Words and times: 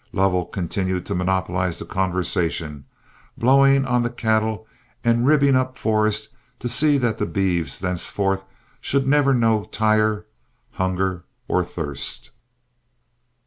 Lovell 0.13 0.45
continued 0.47 1.05
to 1.05 1.13
monopolize 1.13 1.77
the 1.77 1.85
conversation, 1.85 2.85
blowing 3.37 3.85
on 3.85 4.01
the 4.01 4.09
cattle 4.09 4.65
and 5.03 5.27
ribbing 5.27 5.55
up 5.55 5.77
Forrest 5.77 6.29
to 6.57 6.67
see 6.67 6.97
that 6.97 7.19
the 7.19 7.27
beeves 7.27 7.77
thenceforth 7.77 8.43
should 8.79 9.07
never 9.07 9.35
know 9.35 9.65
tire, 9.71 10.25
hunger, 10.71 11.25
or 11.47 11.63
thirst. 11.63 12.31